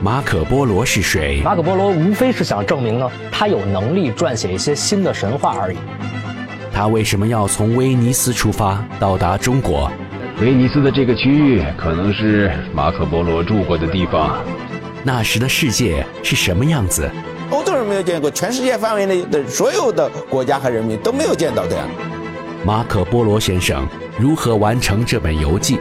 [0.00, 1.40] 马可波罗是谁？
[1.44, 5.76] 马可波罗无非是想证明呢，他有能力撰写一些新的神话而已。
[6.72, 9.90] 他为什么要从威尼斯出发到达中国？
[10.40, 14.38] 威尼斯的这个区域可能是马可波罗住过的地方。
[15.02, 17.10] 那时的世界是什么样子？
[17.50, 21.82] 欧洲人没有见过，全世界范围内的所有的国家和人民都没有见到的呀。
[22.64, 23.84] 马可波罗先生
[24.16, 25.80] 如何完成这本游记？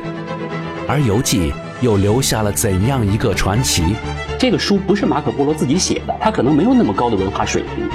[0.88, 3.96] 而游记又留下了怎样一个传奇？
[4.40, 7.88] 这个书不是马可波罗自己写的，他可能没有那么高的文化水平。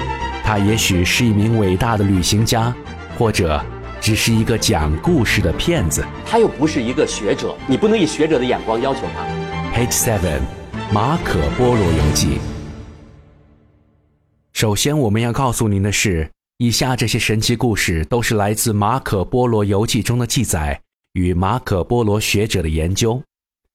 [0.45, 2.75] 他也许是一名伟大的旅行家，
[3.19, 3.61] 或者
[4.01, 6.05] 只是一个讲故事的骗子。
[6.27, 9.77] 他又不是一个学者，你不能以学者的眼光要求他。
[9.77, 10.41] Page Seven，
[10.93, 12.39] 马可波罗游记。
[14.53, 20.81] 首先，我们要告诉您的是，以下这些神奇故事都是来自马可波罗游记中的记载
[21.15, 23.21] 与马可波罗学者的研究。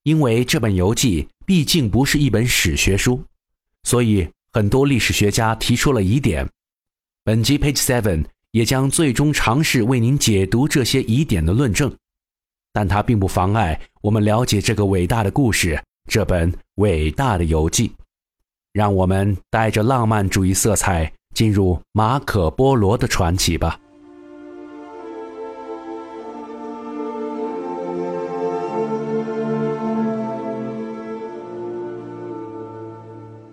[0.07, 3.21] 因为这本游记毕竟不是一本史学书，
[3.83, 6.47] 所以很多历史学家提出了疑点。
[7.25, 11.93] 本集 Page Seven 也将最终尝试为您解读这些疑点的论证，
[12.71, 15.77] 但它并不妨碍我们了解这个伟大的故事，
[16.09, 17.91] 这本伟大的游记。
[18.71, 23.77] 让我们带着浪漫主义色彩进入马可波罗的传奇吧。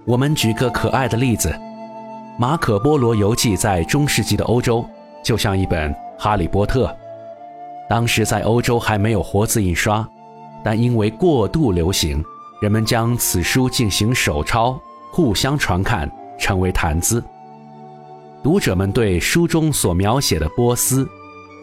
[0.07, 1.55] 我们举个可爱的例子。
[2.39, 4.85] 马可·波罗游记在中世纪的欧洲，
[5.23, 6.87] 就像一本《哈利波特》。
[7.89, 10.07] 当时在欧洲还没有活字印刷，
[10.63, 12.23] 但因为过度流行，
[12.61, 14.79] 人们将此书进行手抄，
[15.11, 17.23] 互相传看，成为谈资。
[18.43, 21.09] 读者们对书中所描写的波斯、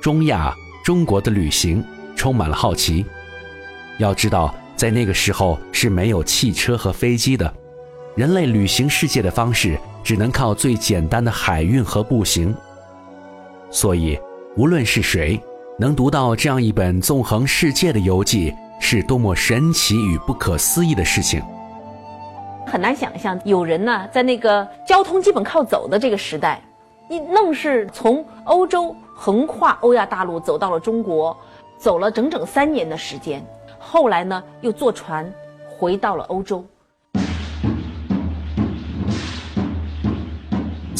[0.01, 0.51] 中亚、
[0.83, 1.83] 中国的旅行
[2.15, 3.05] 充满了好奇。
[3.99, 7.53] 要知道，在那个时候是没有汽车和飞机的，
[8.15, 9.77] 人类旅行世界的方式。
[10.03, 12.55] 只能靠最简单的海运和步行，
[13.69, 14.19] 所以
[14.57, 15.39] 无论是谁
[15.77, 21.39] 能读到这样一本纵横世界的游记，是多么神奇与不可思议的事情。
[22.65, 26.59] 很难想象有人呢，在那个交通基本靠走的这个时代，
[27.07, 31.37] 你愣是从欧洲横跨欧亚大陆走到了中国，
[31.77, 33.45] 走了整整三年的时间，
[33.77, 35.31] 后来呢又坐船
[35.77, 36.65] 回到了欧洲。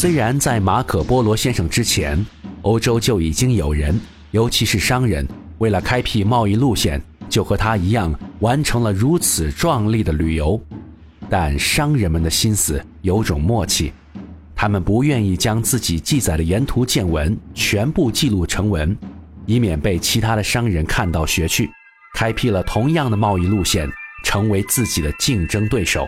[0.02, 2.26] 虽然在马可·波罗先生之前，
[2.64, 4.02] 欧洲就已经有人，
[4.32, 5.28] 尤其是商人，
[5.60, 10.60] 为了开辟贸易路线，就和他一样完成了如此壮丽的旅游。
[11.30, 13.94] 但商人们的心思有种默契，
[14.56, 18.98] 他们不愿意将自己记载的沿途见闻全部记录成文，
[19.46, 21.70] 以免被其他的商人看到学去，
[22.16, 23.88] 开辟了同样的贸易路线，
[24.26, 26.08] 成为自己的竞争对手。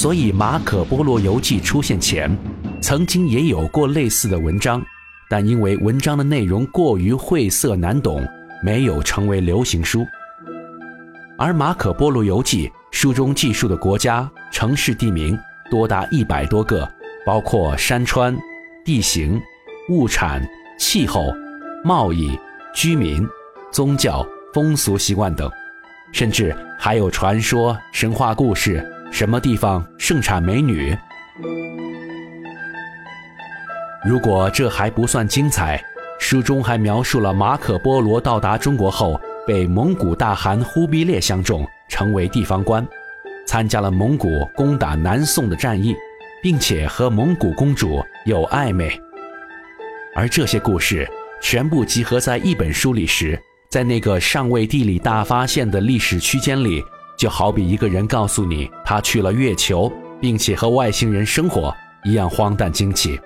[0.00, 2.34] 所以，《马可·波罗游记》出现前，
[2.80, 4.82] 曾经也有过类似的文章，
[5.28, 8.26] 但因为文章的内容过于晦涩难懂，
[8.64, 10.06] 没有成为流行书。
[11.36, 15.38] 而《马可·波罗游记》书中记述的国家、城市地名
[15.70, 16.90] 多达一百多个，
[17.26, 18.34] 包括山川、
[18.82, 19.38] 地形、
[19.90, 20.42] 物产、
[20.78, 21.30] 气候、
[21.84, 22.38] 贸易、
[22.74, 23.22] 居民、
[23.70, 25.50] 宗教、风俗习惯等，
[26.10, 28.82] 甚至还有传说、神话故事。
[29.10, 30.96] 什么地方盛产美女？
[34.04, 35.82] 如果这还不算精彩，
[36.18, 42.86] 书中还描述了马可·波罗到达中国后，被蒙古大汗忽必烈相中，成为地方官，
[43.46, 45.94] 参加了蒙古攻打南宋的战役，
[46.42, 48.90] 并且和蒙古公主有暧昧。
[50.14, 51.06] 而这些故事
[51.42, 53.38] 全部集合在一本书里时，
[53.68, 56.82] 在那个尚未地理大发现的历史区间里。
[57.20, 61.70] 就好比一个人告诉你他去了月球，并且和外星人生活
[62.02, 63.20] 一样荒诞惊奇。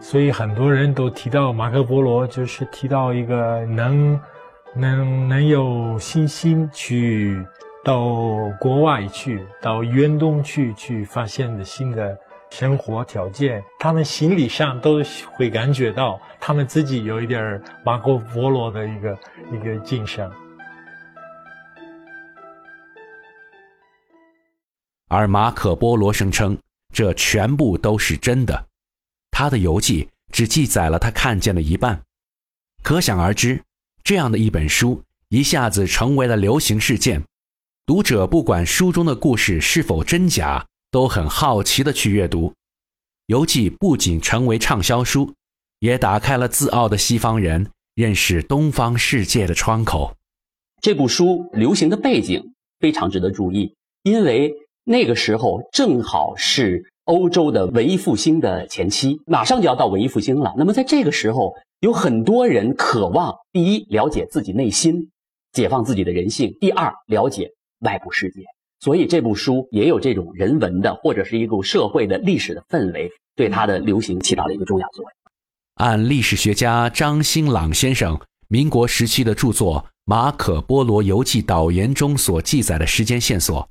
[0.00, 4.20] 所以很多人都提到马可波罗，就是提到一个能
[4.74, 7.40] 能能有信心去
[7.84, 12.18] 到国外去，到远东去去发现的新的
[12.50, 13.62] 生活条件。
[13.78, 15.00] 他们心理上都
[15.36, 19.16] 会感觉到，他们自己有一点马可波罗的一个
[19.52, 20.28] 一个精神。
[25.08, 26.56] 而马可·波罗声称，
[26.92, 28.66] 这全部都是真的。
[29.30, 32.02] 他的游记只记载了他看见的一半，
[32.82, 33.62] 可想而知，
[34.04, 37.22] 这样的一本书一下子成为了流行事件。
[37.86, 42.52] 读者不管书中的故事是否真假，都很好奇的去阅读。
[43.26, 45.32] 游记不仅成为畅销书，
[45.78, 50.14] 也打开了自傲的西方人认识东方世界的窗口。
[50.82, 54.54] 这部书流行的背景非常值得注意，因为
[54.88, 60.54] 那个时候正好是欧洲的文艺复兴的前期，马上就要到文艺复兴了。
[60.56, 65.10] 那么在这个时候，有很多人渴望第一了解自己内心，
[65.52, 67.50] 解放自己的人性；第二了解
[67.80, 68.44] 外部世界。
[68.80, 75.10] 所以这部书也有这种人文的或者是一个社会的历史的氛围，对它的流行起到了一个重要作用。
[75.74, 78.18] 按历史学家张新朗先生
[78.48, 83.68] 民国时期的著作《马可·波罗游记导言》中所记载的时间线索，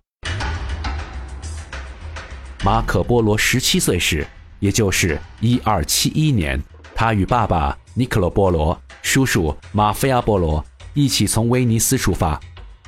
[2.63, 4.25] 马可·波罗十七岁时，
[4.59, 6.59] 也就是一二七一年，
[6.95, 10.63] 他与爸爸尼克罗·波罗、叔叔马菲亚·波罗
[10.93, 12.39] 一起从威尼斯出发，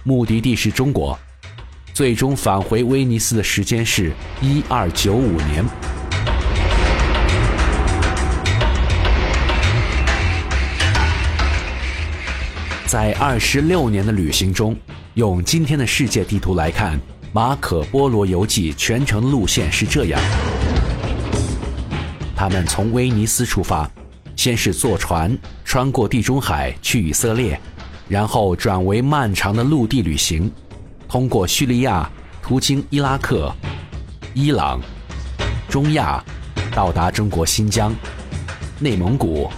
[0.04, 1.18] 目的地是中国。
[1.94, 4.12] 最终返回威尼斯的时间是
[4.42, 5.64] 一二九五年。
[12.88, 14.76] 在二十六年的旅行中，
[15.14, 17.00] 用今天的世界地图来看，
[17.32, 20.28] 马可·波罗游记全程路线是这样的：
[22.36, 23.88] 他们从威尼斯出发，
[24.36, 27.60] 先是坐船穿过地中海去以色列，
[28.08, 30.52] 然后转为漫长的陆地旅行。
[31.08, 32.10] 通过叙利亚，
[32.42, 33.54] 途经伊拉克、
[34.34, 34.82] 伊朗、
[35.70, 36.24] 中亚，
[36.74, 37.94] 到达中国新疆、
[38.80, 39.52] 内蒙古、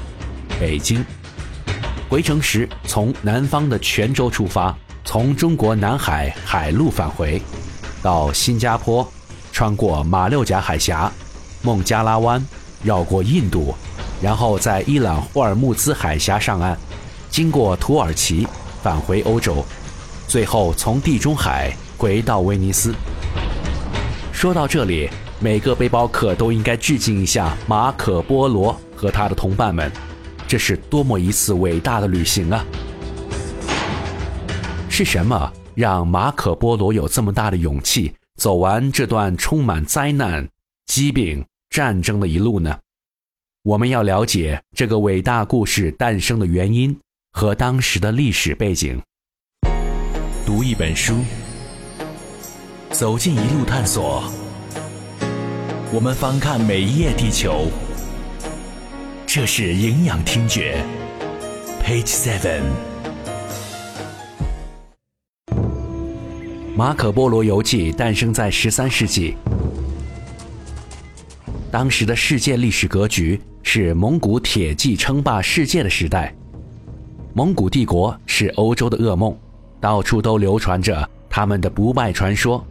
[0.59, 1.06] 北京。
[2.09, 7.42] 回程时从南方的泉州出发，从中国南海海路返回，
[8.01, 9.06] 到新加坡，
[9.51, 11.12] 穿过马六甲海峡、
[11.62, 12.45] 孟加拉湾，
[12.83, 13.74] 绕过印度，
[14.21, 16.77] 然后在伊朗霍尔木兹海峡上岸，
[17.30, 18.48] 经过土耳其
[18.81, 19.65] 返回欧洲。
[20.27, 22.94] 最后从地中海回到威尼斯。
[24.31, 25.09] 说到这里，
[25.39, 29.92] 每个背包客都应该致敬一下马可·波罗和他的同伴们，
[30.47, 32.63] 这是多么一次伟大的旅行啊！
[35.03, 40.48] 是什么让马可·波罗有这么大的勇气走完这段充满灾难、
[40.86, 42.77] 疾病、战争的一路呢？
[43.63, 46.95] 我们要了解这个伟大故事诞生的原因
[47.31, 49.01] 和当时的历史背景。
[50.45, 51.15] 读一本书，
[52.92, 54.31] 走进一路探索。
[55.92, 57.71] 我们翻看每一页地球，
[59.25, 60.86] 这是营养听觉。
[61.83, 62.62] Page Seven，
[66.73, 69.35] 《马可·波罗游记》诞生在十三世纪。
[71.69, 76.33] 当时的世界历史格局是蒙古铁骑称霸世界的时代，
[77.33, 79.38] 蒙古帝国是欧洲的噩梦。
[79.81, 82.65] 到处都流传着他们的不败传说。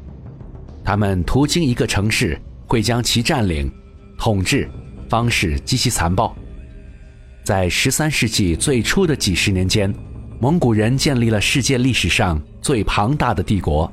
[0.83, 3.71] 他们途经一个城市，会将其占领、
[4.17, 4.71] 统治，
[5.09, 6.35] 方式极其残暴。
[7.45, 9.93] 在十三世纪最初的几十年间，
[10.43, 13.91] 蒙古人建立了世界历史上最庞大的帝国。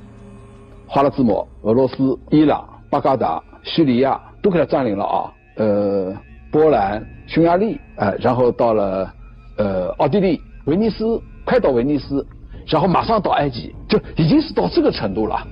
[0.87, 5.33] 花剌子模、俄罗斯、伊朗、巴格达、叙利亚都给他占领了啊。
[5.57, 6.15] 呃，
[6.49, 9.13] 波兰、匈牙利，哎，然后到了
[9.57, 12.25] 呃奥地利、威尼斯，快到威尼斯。
[12.65, 15.45] 然后马上到埃及，就已经是到这个程度了。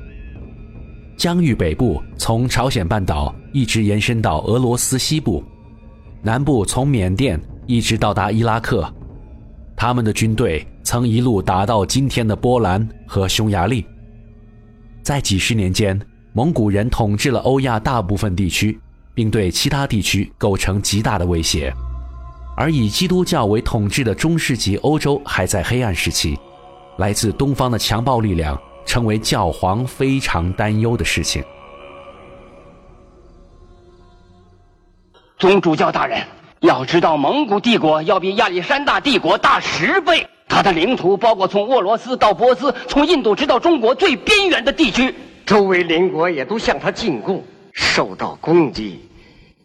[1.17, 5.43] 疆域北部从朝鲜半岛一直延伸到俄罗斯西部，
[6.21, 7.37] 南部从缅甸
[7.67, 8.89] 一直到达伊拉克。
[9.77, 13.83] 他们的军队曾一路打到今天的波兰和匈牙利。
[15.01, 15.99] 在几十年间，
[16.31, 18.79] 蒙古人统治了欧亚大部分地区，
[19.15, 21.73] 并对其他地区构成极大的威胁。
[22.55, 26.37] 而以基督教为统治的中世纪欧洲还在黑暗时期。
[26.97, 31.43] 来自东方的强暴力量成为教皇非常担忧的事情。
[35.37, 36.25] 宗主教大人，
[36.61, 45.13] 要知道蒙古帝国要比亚历山大帝国大十倍，它的领土包括从俄罗斯到波斯，从印度直到中国最边缘的地区，
[45.45, 47.43] 周围邻国也都向他进贡，
[47.73, 49.01] 受到攻击，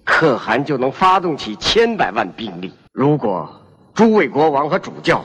[0.03, 2.73] 可汗就能发动起千百万兵力。
[2.91, 3.49] 如果
[3.95, 5.25] 诸位国王和主教。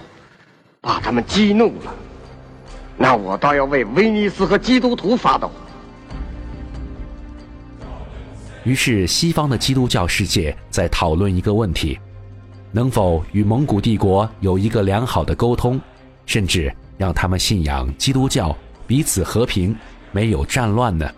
[0.81, 1.95] 把他们激怒了，
[2.95, 5.50] 那我倒要为威尼斯和基督徒发抖。
[8.63, 11.98] 于是，西方的基督教世界在讨论一个问题：
[12.75, 15.79] 能否与蒙古帝国有一个良好的沟通，
[16.25, 18.53] 甚至让他们信仰基督教，
[18.86, 19.74] 彼此和平，
[20.12, 21.10] 没有战乱呢？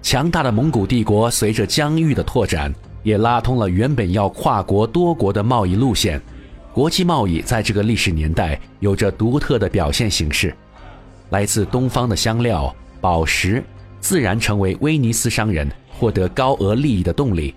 [0.00, 6.22] 强大的蒙古帝国随着疆域的拓展，也拉通了原本要跨国多国的贸易路线。
[6.72, 10.54] 国际贸易在这个历史年代有着独特的表现形式，
[11.30, 13.60] 来自东方的香料、宝石，
[13.98, 17.52] 自然成为威尼斯商人获得高额利益的动力。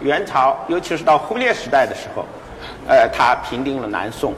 [0.00, 2.24] 元朝，尤其是到忽烈时代的时候，
[2.88, 4.34] 呃，他平定了南宋，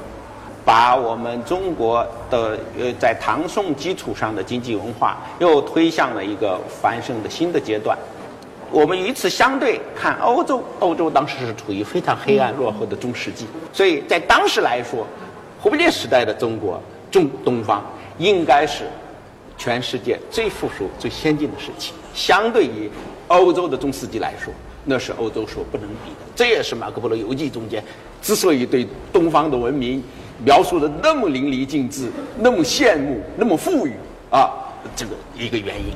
[0.65, 7.97] 把我们中国的呃在唐宋基础上的经济文化又推向了一个繁盛的新的阶段。
[8.71, 15.07] 我们与此相对看，欧洲，欧洲当时是处于非常黑暗落后的中世纪，所以在当时来说，
[15.61, 17.83] 忽必烈时代的中国中东方
[18.19, 18.85] 应该是
[19.57, 21.95] 全世界最富庶、最先进的时期。
[22.13, 22.91] 相对于
[23.29, 24.53] 欧洲的中世纪来说，
[24.87, 26.17] 那是欧洲所不能比的。
[26.35, 27.85] 这也是马可波罗游记中间
[28.23, 30.03] 之所以对东方的文明
[30.45, 33.93] 描述的那么淋漓尽致、那么羡慕、那么富裕
[34.31, 34.49] 啊，
[34.95, 35.93] 这个一个原因。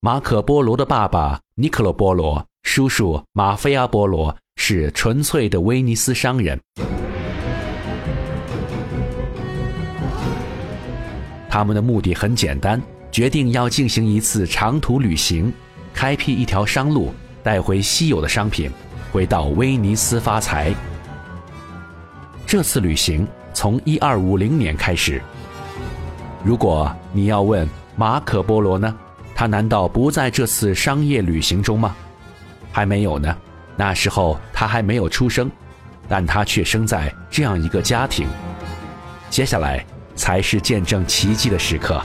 [0.00, 6.60] 马可·波罗的爸爸尼可罗·波罗，叔叔马菲亚·波罗是纯粹的威尼斯商人。
[11.58, 15.52] 他们的目的很简单，决定要进行一次长途旅行，
[15.92, 17.12] 开辟一条商路，
[17.42, 18.70] 带回稀有的商品，
[19.10, 20.72] 回到威尼斯发财。
[22.46, 25.20] 这次旅行从一二五零年开始。
[26.44, 28.96] 如果你要问马可·波罗呢？
[29.34, 31.92] 他难道不在这次商业旅行中吗？
[32.70, 33.36] 还没有呢，
[33.74, 35.50] 那时候他还没有出生，
[36.08, 38.28] 但他却生在这样一个家庭。
[39.28, 39.84] 接下来
[40.18, 42.02] 才是见证奇迹的时刻。